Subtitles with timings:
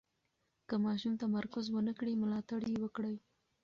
[0.67, 3.15] که ماشوم تمرکز ونه کړي، ملاتړ یې وکړئ.